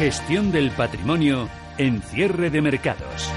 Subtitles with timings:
[0.00, 1.46] Gestión del patrimonio
[1.76, 3.30] en cierre de mercados.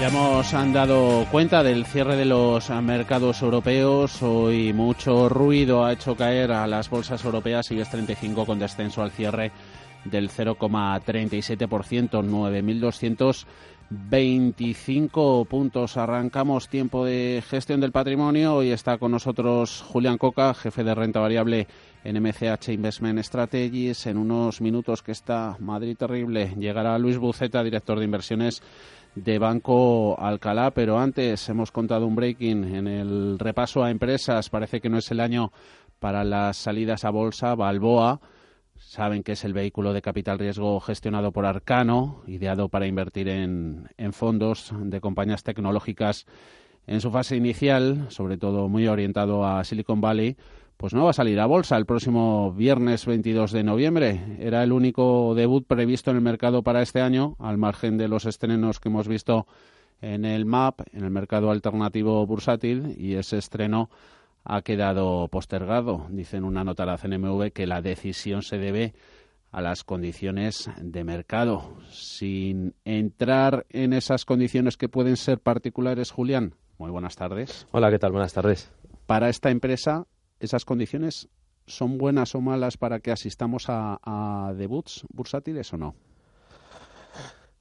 [0.00, 4.20] Ya hemos dado cuenta del cierre de los mercados europeos.
[4.22, 7.66] Hoy mucho ruido ha hecho caer a las bolsas europeas.
[7.66, 9.52] Sigue 35 con descenso al cierre
[10.04, 12.22] del 0,37%,
[13.90, 15.96] 9.225 puntos.
[15.96, 18.56] Arrancamos tiempo de gestión del patrimonio.
[18.56, 21.66] Hoy está con nosotros Julián Coca, jefe de renta variable
[22.04, 24.06] en MCH Investment Strategies.
[24.06, 28.62] En unos minutos que está Madrid terrible, llegará Luis Buceta, director de inversiones
[29.14, 34.50] de Banco Alcalá, pero antes hemos contado un breaking en el repaso a empresas.
[34.50, 35.52] Parece que no es el año
[36.00, 37.54] para las salidas a bolsa.
[37.54, 38.20] Balboa,
[38.76, 43.88] saben que es el vehículo de capital riesgo gestionado por Arcano, ideado para invertir en,
[43.96, 46.26] en fondos de compañías tecnológicas
[46.86, 50.36] en su fase inicial, sobre todo muy orientado a Silicon Valley
[50.76, 54.36] pues no va a salir a bolsa el próximo viernes 22 de noviembre.
[54.38, 58.26] Era el único debut previsto en el mercado para este año, al margen de los
[58.26, 59.46] estrenos que hemos visto
[60.00, 63.88] en el MAP, en el mercado alternativo bursátil, y ese estreno
[64.44, 66.06] ha quedado postergado.
[66.10, 68.94] Dice en una nota a la CNMV que la decisión se debe
[69.50, 71.76] a las condiciones de mercado.
[71.90, 77.66] Sin entrar en esas condiciones que pueden ser particulares, Julián, muy buenas tardes.
[77.70, 78.12] Hola, ¿qué tal?
[78.12, 78.70] Buenas tardes.
[79.06, 80.06] Para esta empresa,
[80.40, 81.28] esas condiciones
[81.66, 85.94] son buenas o malas para que asistamos a, debuts bursátiles o no?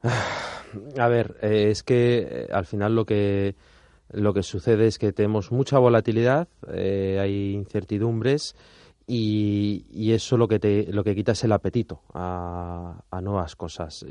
[0.99, 3.55] A ver, eh, es que eh, al final lo que
[4.09, 8.55] lo que sucede es que tenemos mucha volatilidad, eh, hay incertidumbres
[9.07, 14.05] y, eso lo que te lo que quita es el apetito a, nuevas cosas.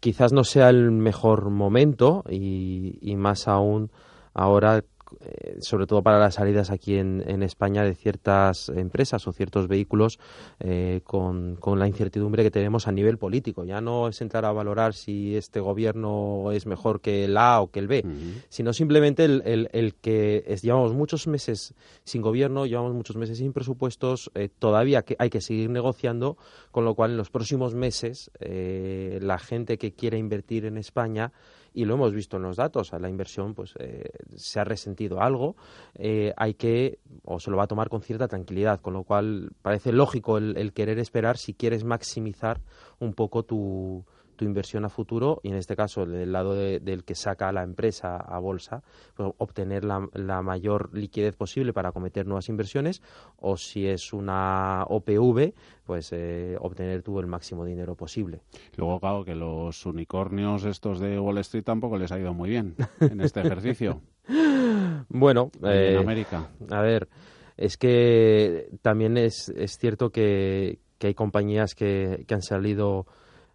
[0.00, 3.90] quizás no sea el mejor momento y, y más aún
[4.34, 4.84] ahora
[5.20, 10.18] eh, sobre todo para las salidas aquí en, España de ciertas empresas o ciertos vehículos
[10.58, 13.64] eh, con, la incertidumbre que tenemos a nivel político.
[13.64, 17.70] Ya no es entrar a valorar si este gobierno es mejor que el A o
[17.70, 18.04] que el B,
[18.48, 24.48] sino simplemente el, que llevamos muchos meses sin gobierno, llevamos muchos meses sin presupuestos, eh,
[24.58, 26.36] todavía que hay que seguir negociando,
[26.76, 31.32] con lo cual en los próximos meses la gente que quiera invertir en España
[31.72, 35.56] y lo hemos visto en los datos, la inversión pues eh, se ha resentido algo,
[35.94, 39.52] eh, hay que, o se lo va a tomar con cierta tranquilidad, con lo cual
[39.62, 42.60] parece lógico el querer esperar si quieres maximizar
[42.98, 44.04] un poco tu,
[44.36, 47.62] tu inversión a futuro y en este caso del lado del que saca a la
[47.62, 48.82] empresa a bolsa,
[49.14, 53.02] pues, obtener la, la, mayor liquidez posible para cometer nuevas inversiones
[53.38, 55.54] o si es una OPV,
[55.84, 58.40] pues eh, obtener tú el máximo dinero posible.
[58.76, 62.74] Luego, claro, que los unicornios estos de Wall Street tampoco les ha ido muy bien
[63.00, 64.00] en este ejercicio.
[65.08, 66.50] bueno, en eh, América.
[66.70, 67.08] A ver,
[67.56, 73.06] es que también es, es cierto que, que hay compañías que, que han salido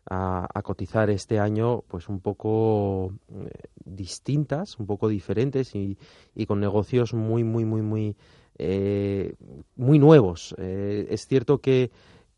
[0.10, 3.50] a, cotizar este año pues un poco eh,
[3.86, 5.98] distintas, un poco diferentes y,
[6.48, 8.16] con negocios muy, muy, muy, muy,
[8.58, 9.36] eh,
[9.76, 10.56] muy nuevos.
[10.58, 11.92] Eh, es cierto que,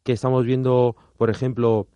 [0.03, 1.87] que estamos viendo, por ejemplo,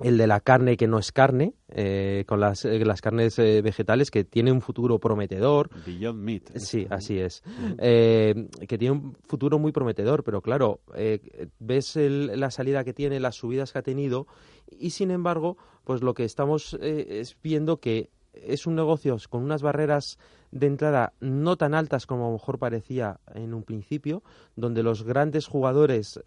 [0.00, 3.62] el de la carne que no es carne, eh, con las, eh, las carnes eh,
[3.62, 5.70] vegetales, que tiene un futuro prometedor.
[5.86, 6.56] Beyond Meat.
[6.58, 7.42] Sí, así es.
[7.78, 10.80] que tiene un futuro muy prometedor, pero claro,
[11.58, 14.26] ves la salida que tiene, las subidas que ha tenido,
[14.70, 18.10] y sin embargo, pues lo que estamos es viendo que
[18.42, 20.18] es un negocio con unas barreras
[20.50, 24.22] de entrada no tan altas como a lo mejor parecía en un principio,
[24.56, 26.20] donde los grandes jugadores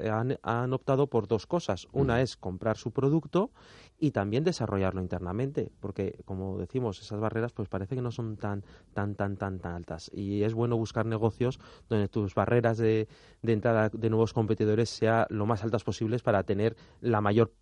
[0.44, 1.88] han, optado por dos cosas.
[1.92, 3.52] Una es comprar su producto
[3.98, 8.64] y también desarrollarlo internamente, porque como decimos, esas barreras pues parece que no son tan
[8.94, 13.08] tan tan tan tan altas y es bueno buscar negocios donde tus barreras de,
[13.42, 17.54] de entrada de nuevos competidores sean lo más altas posibles para tener la mayor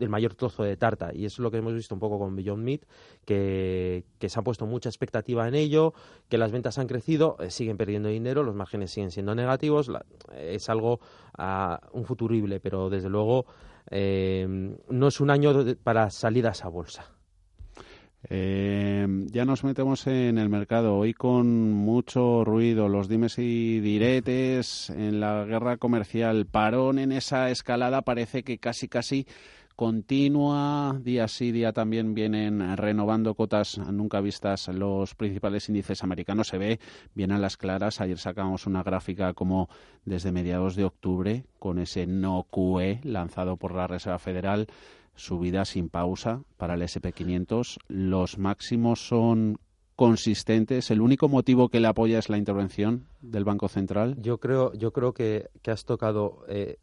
[0.00, 1.10] el mayor trozo de tarta.
[1.14, 2.82] Y eso es lo que hemos visto un poco con Beyond Meat,
[3.24, 5.94] que, se ha puesto mucha expectativa en ello,
[6.28, 9.90] que las ventas han crecido, eh, siguen perdiendo dinero, los márgenes siguen siendo negativos.
[10.36, 11.00] es algo,
[11.36, 13.46] a un futurible, pero desde luego
[13.90, 17.20] eh, no es un año para salidas a bolsa.
[18.28, 20.96] Eh, ya nos metemos en el mercado.
[20.96, 27.50] Hoy con mucho ruido, los dimes y diretes en la guerra comercial, parón en esa
[27.50, 29.26] escalada, parece que casi casi
[29.80, 36.48] continua, día sí, día también vienen renovando cotas nunca vistas los principales índices americanos.
[36.48, 36.80] Se ve
[37.14, 38.02] bien a las claras.
[38.02, 39.70] Ayer sacamos una gráfica como
[40.04, 44.66] desde mediados de octubre con ese no QE lanzado por la Reserva Federal,
[45.14, 47.78] subida sin pausa para el SP500.
[47.88, 49.56] Los máximos son
[49.96, 50.76] consistente?
[50.76, 54.16] ¿Es el único motivo que le apoya es la intervención del Banco Central?
[54.20, 56.76] Yo creo, yo creo que, has tocado eh,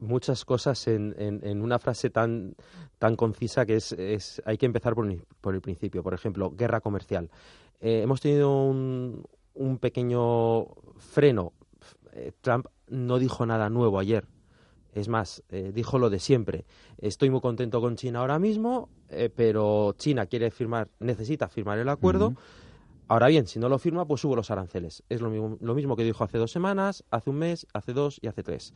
[0.00, 2.56] muchas cosas en, en, una frase tan,
[2.98, 5.06] tan concisa que es, es hay que empezar por,
[5.40, 6.02] por, el principio.
[6.02, 7.30] Por ejemplo, guerra comercial.
[7.80, 9.24] Eh, hemos tenido un,
[9.54, 10.64] un pequeño
[10.98, 11.52] freno.
[12.12, 14.26] Eh, Trump no dijo nada nuevo ayer.
[14.92, 16.64] Es más, eh, dijo lo de siempre.
[16.98, 18.88] Estoy muy contento con China ahora mismo,
[19.36, 22.34] pero China quiere firmar, necesita firmar el acuerdo.
[23.06, 25.04] Ahora bien, si no lo firma, pues subo los aranceles.
[25.08, 28.18] Es lo mismo, lo mismo que dijo hace dos semanas, hace un mes, hace dos
[28.22, 28.72] y hace tres.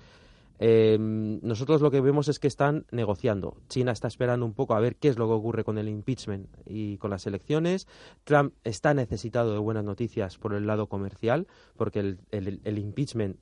[0.58, 3.56] Eh, nosotros lo que vemos es que están negociando.
[3.68, 6.48] China está esperando un poco a ver qué es lo que ocurre con el impeachment
[6.66, 7.88] y con las elecciones.
[8.24, 11.46] Trump está necesitado de buenas noticias por el lado comercial,
[11.76, 13.36] porque el, el impeachment,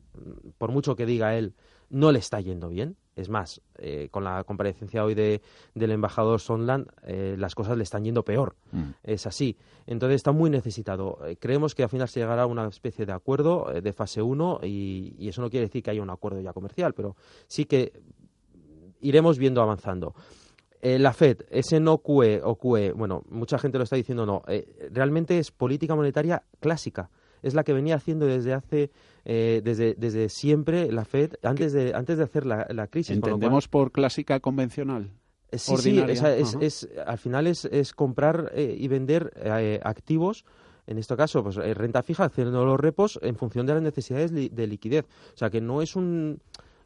[0.58, 1.54] por mucho que diga él,
[1.90, 2.96] no le está yendo bien.
[3.14, 5.42] Es más, eh, con la comparecencia hoy de,
[5.74, 8.56] del embajador Sondland, eh, las cosas le están yendo peor.
[8.72, 8.90] Mm.
[9.02, 9.56] Es así.
[9.86, 11.18] Entonces está muy necesitado.
[11.26, 14.60] Eh, creemos que al final se llegará a una especie de acuerdo de fase 1
[14.62, 17.16] y, y, eso no quiere decir que haya un acuerdo ya comercial, pero
[17.48, 17.92] sí que
[19.00, 20.14] iremos viendo avanzando.
[20.80, 24.42] la Fed, ese no QE o QE, bueno, mucha gente lo está diciendo no,
[24.90, 27.10] realmente es política monetaria clásica
[27.42, 28.90] es la que venía haciendo desde hace
[29.24, 33.14] eh, desde, desde siempre la Fed antes de antes de hacer la, la crisis.
[33.14, 35.10] ¿Entendemos por clásica convencional?
[35.50, 39.32] Eh, sí, sí, es, es, al final es, es comprar eh, y vender
[39.84, 40.44] activos
[40.86, 44.66] en este caso, pues renta fija, haciendo los repos en función de las necesidades de
[44.66, 45.04] liquidez.
[45.32, 46.40] O sea, que no es un,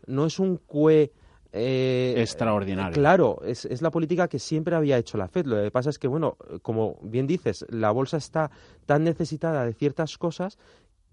[0.06, 1.12] no es un QE
[1.58, 2.92] eh, Extraordinario.
[2.92, 5.46] Claro, es, es, la política que siempre había hecho la Fed.
[5.46, 8.50] Lo que pasa es que, bueno, como bien dices, la bolsa está
[8.84, 10.58] tan necesitada de ciertas cosas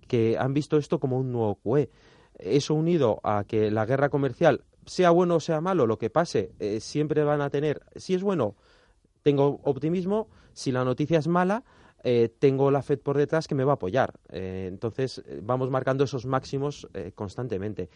[0.07, 1.89] que han visto esto como un nuevo QE.
[2.37, 6.51] Eso unido a que la guerra comercial, sea bueno o sea malo, lo que pase,
[6.59, 8.55] eh, siempre van a tener, si es bueno,
[9.21, 11.63] tengo optimismo, si la noticia es mala,
[12.03, 14.19] eh, tengo la Fed por detrás que me va a apoyar.
[14.29, 16.85] entonces, vamos marcando esos máximos
[17.15, 17.89] constantemente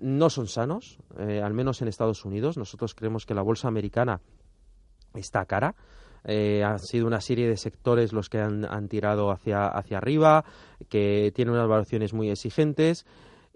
[0.00, 2.56] no son sanos, eh, al menos en Estados Unidos.
[2.56, 4.20] Nosotros creemos que la bolsa americana
[5.14, 5.74] está cara.
[6.24, 10.44] Eh, han sido una serie de sectores los que han, tirado hacia, hacia arriba,
[10.88, 13.06] que tienen unas valoraciones muy exigentes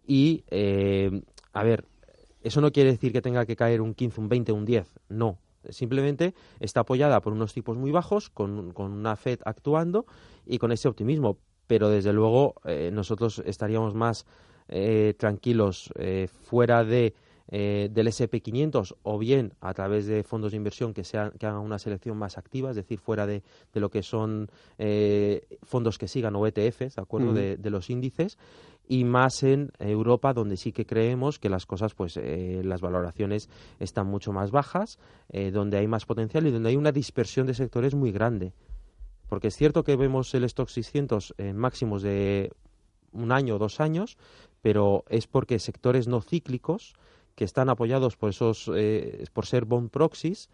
[0.07, 1.23] y, eh,
[1.53, 1.87] a ver,
[2.43, 5.39] eso no quiere decir que tenga que caer un 15, un 20, un 10, no.
[5.69, 10.07] Simplemente está apoyada por unos tipos muy bajos, con, con una Fed actuando
[10.45, 11.39] y con ese optimismo.
[11.69, 12.57] Pero desde luego
[12.91, 14.27] nosotros estaríamos más
[14.69, 17.15] eh, tranquilos eh, fuera de
[17.55, 21.61] eh, del SP500 o bien a través de fondos de inversión que, sean, que hagan
[21.61, 23.43] una selección más activa, es decir, fuera de,
[23.75, 24.49] de lo que son
[25.63, 28.39] fondos que sigan o ETFs, ¿de acuerdo?, de, los índices
[28.89, 33.51] y más en Europa donde sí que creemos que las cosas pues las valoraciones
[33.81, 34.99] están mucho más bajas
[35.53, 38.55] donde hay más potencial y donde hay una dispersión de sectores muy grande
[39.33, 42.53] porque es cierto que vemos el stock 600 en máximos de
[43.13, 44.17] un año o dos años
[44.61, 46.95] pero es porque sectores no cíclicos
[47.35, 50.49] que están apoyados por esos eh, por ser bond proxies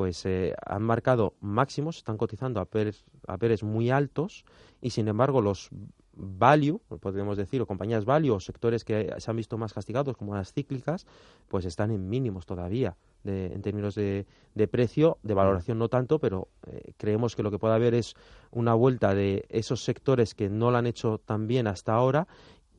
[0.00, 3.36] pues eh, han marcado máximos, están cotizando a peres, a
[3.66, 4.46] muy altos
[4.80, 5.68] y sin embargo los
[6.14, 10.34] value, podríamos decir, o compañías value o sectores que se han visto más castigados como
[10.34, 11.06] las cíclicas,
[11.48, 14.26] pues están en mínimos todavía en términos de,
[14.70, 18.14] precio, de valoración no tanto, pero eh, creemos que lo que puede haber es
[18.50, 22.26] una vuelta de esos sectores que no lo han hecho tan bien hasta ahora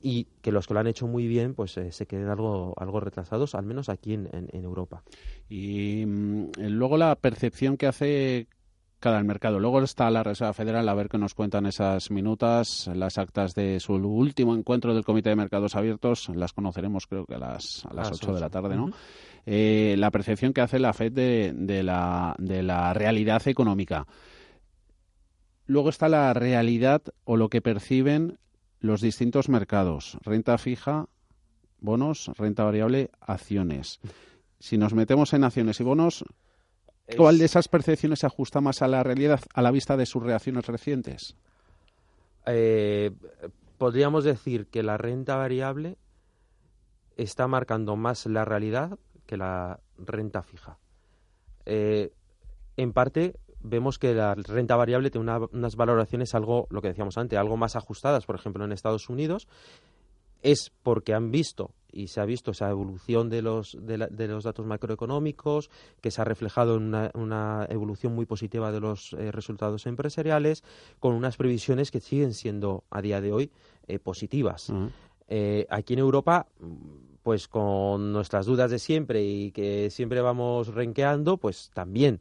[0.02, 3.00] y que los que lo han hecho muy bien pues eh, se queden algo, algo
[3.00, 5.04] retrasados, al menos aquí en, en, Europa.
[5.48, 8.48] Y mm, luego la percepción que hace
[9.02, 9.60] cada el mercado.
[9.60, 13.82] Luego está la Reserva Federal a ver qué nos cuentan esas minutas, las actas de
[13.82, 17.94] su último encuentro del Comité de Mercados Abiertos, las conoceremos creo que a las, a
[17.94, 18.92] las 8 de la tarde, ¿no?
[19.46, 24.06] Eh, la percepción que hace la FED de, de, la, de la realidad económica.
[25.66, 28.38] Luego está la realidad o lo que perciben
[28.80, 31.08] los distintos mercados, renta fija,
[31.80, 34.00] bonos, renta variable, acciones.
[34.60, 36.24] Si nos metemos en acciones y bonos,
[37.18, 40.24] ¿cuál de esas percepciones se ajusta más a la realidad a la vista de sus
[40.24, 41.36] reacciones recientes?
[42.46, 43.12] Eh,
[43.78, 45.98] podríamos decir que la renta variable
[47.18, 50.78] está marcando más la realidad que la renta fija.
[51.66, 52.12] Eh,
[52.78, 57.38] en parte vemos que la renta variable tiene unas valoraciones algo, lo que decíamos antes,
[57.38, 59.48] algo más ajustadas, por ejemplo, en Estados Unidos,
[60.42, 64.66] es porque han visto y se ha visto esa evolución de los, de, los datos
[64.66, 65.70] macroeconómicos,
[66.02, 70.64] que se ha reflejado en una, evolución muy positiva de los eh, resultados empresariales,
[71.00, 73.52] con unas previsiones que siguen siendo a día de hoy
[73.88, 74.72] eh, positivas.
[75.28, 76.48] Eh, aquí en Europa,
[77.24, 82.20] pues con nuestras dudas de siempre y que siempre vamos renqueando, pues también.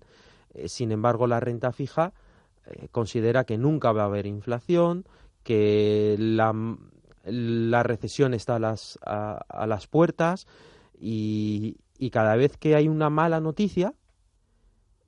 [0.67, 2.13] Sin embargo, la renta fija
[2.91, 5.05] considera que nunca va a haber inflación,
[5.43, 6.53] que la,
[7.25, 10.47] la recesión está a las, a, las puertas
[10.99, 13.95] y, y cada vez que hay una mala noticia,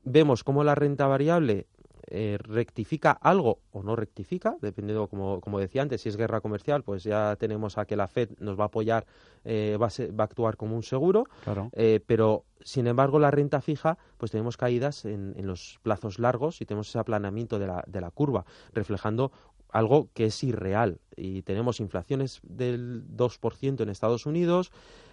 [0.05, 1.67] vemos cómo la renta variable
[2.15, 6.83] eh, rectifica algo o no rectifica, dependiendo, como, como, decía antes, si es guerra comercial,
[6.83, 9.07] pues ya tenemos a que la Fed nos va a apoyar,
[9.45, 11.25] eh, va, a va, a actuar como un seguro,
[11.73, 16.61] eh, pero sin embargo la renta fija, pues tenemos caídas en, en, los plazos largos
[16.61, 19.33] y tenemos ese aplanamiento de la, de la curva, reflejando
[19.73, 21.01] algo que es irreal.
[21.17, 24.71] Y tenemos inflaciones del 2% en Estados Unidos,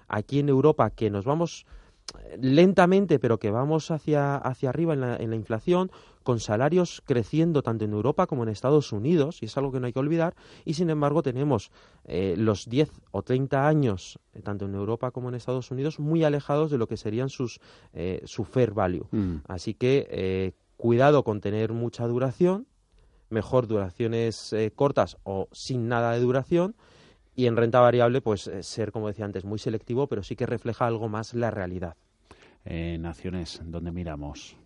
[0.08, 1.66] aquí en Europa que nos vamos
[2.39, 5.92] lentamente, pero que vamos hacia, hacia arriba en la, en la, inflación,
[6.24, 9.88] con salarios creciendo tanto en Europa como en Estados Unidos, y es algo que no
[9.88, 10.36] hay que olvidar,
[10.66, 11.72] y sin embargo tenemos
[12.06, 16.24] eh, los 10 o 30 años, eh, tanto en Europa como en Estados Unidos, muy
[16.24, 17.60] alejados de lo que serían sus,
[17.94, 19.08] eh, su fair value.
[19.12, 19.36] Mm.
[19.48, 22.66] Así que cuidado con tener mucha duración,
[23.29, 26.75] mejor duraciones cortas o sin nada de duración,
[27.36, 30.86] y en renta variable, pues ser, como decía antes, muy selectivo, pero sí que refleja
[30.86, 31.95] algo más la realidad.
[32.65, 34.57] En acciones, ¿dónde miramos?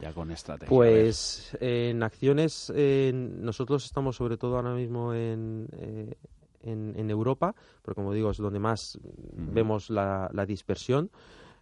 [0.00, 0.68] Ya con estrategia.
[0.68, 2.72] Pues en acciones,
[3.14, 6.14] nosotros estamos sobre todo ahora mismo en, eh,
[6.62, 8.98] en, Europa, porque como digo, es donde más
[9.32, 11.10] vemos la, dispersión.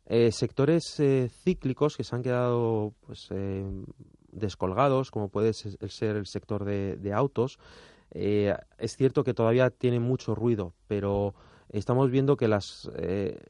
[0.06, 3.28] Eh, sectores eh, cíclicos que se han quedado pues,
[4.42, 7.58] descolgados, como puede ser el sector de, autos,
[8.10, 11.34] eh, es cierto que todavía tiene mucho ruido, pero
[11.70, 13.40] estamos viendo que las eh,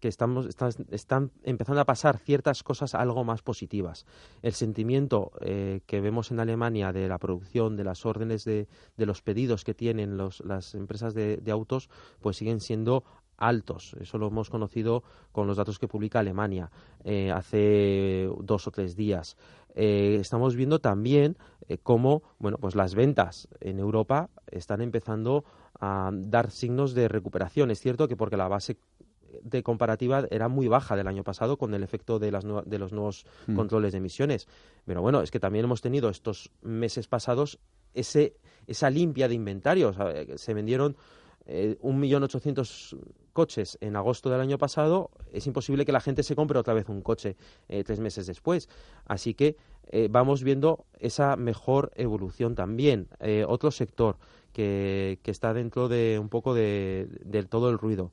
[0.00, 0.46] que estamos
[0.90, 4.06] están, empezando a pasar ciertas cosas algo más positivas.
[4.40, 8.66] El sentimiento eh, que vemos en Alemania de la producción, de las órdenes de,
[8.96, 11.90] de los pedidos que tienen las empresas de, autos,
[12.20, 13.04] pues siguen siendo
[13.36, 13.94] altos.
[14.00, 15.02] Eso lo hemos conocido
[15.32, 16.70] con los datos que publica Alemania
[17.34, 19.36] hace dos o tres días.
[19.74, 21.36] Eh, estamos viendo también
[21.68, 25.44] eh, cómo bueno, pues las ventas en Europa están empezando
[25.78, 27.70] a dar signos de recuperación.
[27.70, 28.78] Es cierto que porque la base
[29.42, 32.92] de comparativa era muy baja del año pasado con el efecto de, las de los
[32.92, 33.54] nuevos mm.
[33.54, 34.48] controles de emisiones.
[34.84, 37.58] Pero bueno, es que también hemos tenido estos meses pasados
[37.94, 38.36] ese,
[38.66, 39.96] esa limpia de inventarios.
[40.36, 40.96] Se vendieron
[41.46, 42.96] eh, un millón ochocientos
[43.32, 46.88] coches en agosto del año pasado, es imposible que la gente se compre otra vez
[46.88, 47.36] un coche
[47.68, 48.68] eh, tres meses después.
[49.06, 49.56] Así que
[49.88, 53.08] eh, vamos viendo esa mejor evolución también.
[53.46, 54.16] otro sector
[54.52, 57.08] que, que, está dentro de un poco de,
[57.48, 58.10] todo el ruido,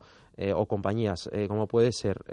[0.55, 2.23] o compañías, como puede ser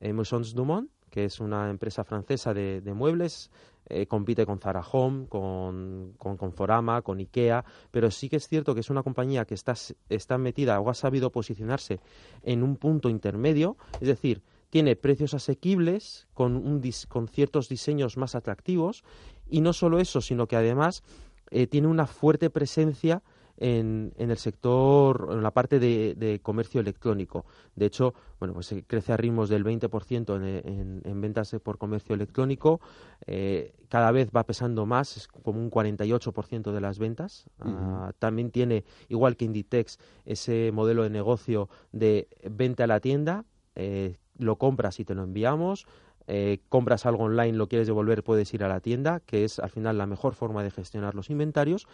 [0.00, 3.50] Maisons Dumont, que es una empresa francesa de muebles,
[3.90, 8.74] eh, compite con Zara Home, con, con, Forama, con Ikea, pero sí que es cierto
[8.74, 9.74] que es una compañía que está,
[10.08, 12.00] está metida o ha sabido posicionarse
[12.42, 18.36] en un punto intermedio, es decir, tiene precios asequibles con, un con ciertos diseños más
[18.36, 19.02] atractivos
[19.48, 21.02] y no solo eso, sino que además
[21.50, 23.22] eh, tiene una fuerte presencia
[23.60, 27.44] en, en el sector, en la parte de, comercio electrónico.
[27.76, 32.80] De hecho, bueno, pues crece a ritmos del 20% en, en, ventas por comercio electrónico.
[33.26, 37.44] Eh, cada vez va pesando más, es como un 48% de las ventas.
[37.60, 43.44] Ah, también tiene, igual que Inditex, ese modelo de negocio de venta a la tienda.
[43.76, 45.86] Eh, lo compras y te lo enviamos.
[46.26, 49.70] Eh, compras algo online, lo quieres devolver, puedes ir a la tienda, que es al
[49.70, 51.86] final la mejor forma de gestionar los inventarios.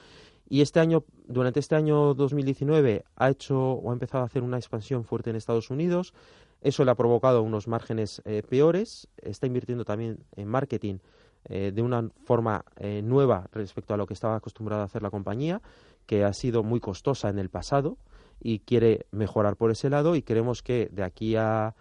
[0.49, 4.59] Y este año, durante este año 2019, ha hecho o ha empezado a hacer una
[4.59, 6.13] expansión fuerte en Estados Unidos.
[6.61, 9.09] Eso le ha provocado unos márgenes eh, peores.
[9.17, 10.99] Está invirtiendo también en marketing
[11.45, 12.65] eh, de una forma
[13.03, 15.63] nueva respecto a lo que estaba acostumbrada a hacer la compañía,
[16.07, 17.97] que ha sido muy costosa en el pasado
[18.41, 20.15] y quiere mejorar por ese lado.
[20.15, 21.75] Y creemos que de aquí a,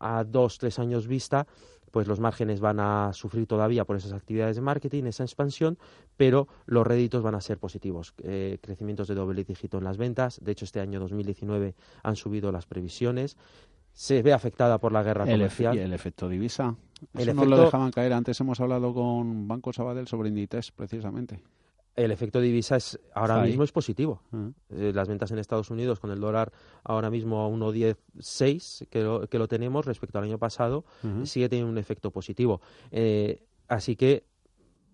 [0.00, 1.46] a dos, tres años vista,
[1.90, 5.78] pues los márgenes van a sufrir todavía por esas actividades de marketing, esa expansión,
[6.16, 8.14] pero los réditos van a ser positivos.
[8.22, 10.40] Eh, crecimientos de doble dígito en las ventas.
[10.42, 13.36] De hecho, este año 2019 han subido las previsiones.
[13.92, 15.76] Se ve afectada por la guerra comercial.
[15.76, 16.76] ¿Y el efecto divisa?
[17.12, 18.12] Eso no lo dejaban caer.
[18.12, 21.40] Antes hemos hablado con Banco Sabadell sobre Inditex, precisamente
[21.96, 24.22] el efecto divisa es ahora mismo es positivo.
[24.30, 24.48] Mm.
[24.70, 26.52] Eh, las ventas en Estados Unidos con el dólar
[26.84, 30.84] ahora mismo a 1.16 que lo, que lo tenemos respecto al año pasado
[31.24, 32.60] sigue teniendo un efecto positivo.
[32.90, 34.24] Eh, así que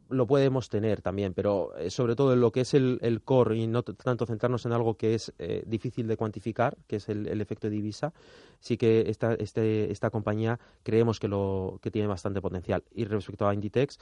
[0.09, 3.57] lo podemos tener también, pero eh, sobre todo en lo que es el, el, core
[3.57, 5.33] y no tanto centrarnos en algo que es
[5.67, 8.13] difícil de cuantificar, que es el, efecto divisa,
[8.61, 12.85] sí que esta, este, esta compañía creemos que, lo, que tiene bastante potencial.
[12.95, 13.99] Y respecto a Inditex,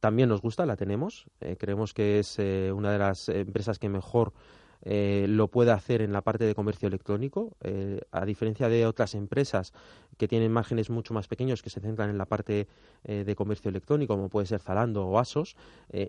[0.00, 1.26] también nos gusta, la tenemos.
[1.40, 4.32] Eh, creemos que es eh, una de las empresas que mejor
[4.82, 9.14] eh, lo puede hacer en la parte de comercio electrónico, eh, a diferencia de otras
[9.14, 9.72] empresas
[10.16, 12.68] que tienen márgenes mucho más pequeños que se centran en la parte
[13.04, 15.56] eh, de comercio electrónico, como puede ser Zalando o Asos.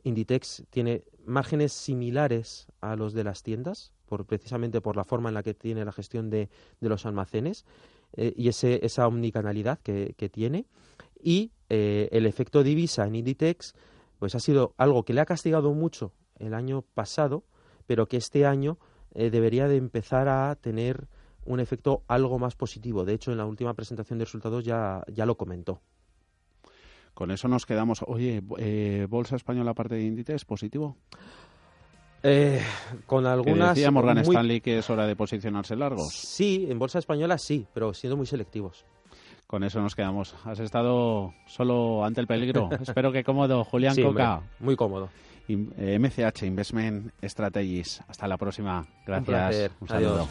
[0.03, 5.35] Inditex tiene márgenes similares a los de las tiendas, por, precisamente por la forma en
[5.35, 6.49] la que tiene la gestión de,
[6.79, 7.65] los almacenes
[8.17, 10.65] y ese, esa omnicanalidad que, que tiene.
[11.21, 13.75] Y el efecto divisa en Inditex
[14.19, 17.43] pues ha sido algo que le ha castigado mucho el año pasado,
[17.89, 18.77] pero que este año
[19.15, 21.07] eh, debería de empezar a tener
[21.43, 23.03] un efecto algo más positivo.
[23.03, 25.81] De hecho, en la última presentación de resultados ya, ya lo comentó.
[27.15, 28.03] Con eso nos quedamos.
[28.05, 30.97] Oye, eh, ¿Bolsa Española aparte de índice es positivo?
[32.21, 32.61] Eh,
[33.07, 33.73] con algunas.
[33.73, 36.13] decía Morgan Stanley que es hora de posicionarse largos.
[36.13, 38.85] Sí, en Bolsa Española sí, pero siendo muy selectivos.
[39.47, 40.35] Con eso nos quedamos.
[40.45, 42.69] Has estado solo ante el peligro.
[42.81, 44.43] Espero que cómodo, Julián Coca.
[44.59, 45.09] muy cómodo.
[45.55, 48.01] MCH Investment Strategies.
[48.07, 48.85] Hasta la próxima.
[49.05, 49.71] Gracias.
[49.79, 50.27] Un, saludo.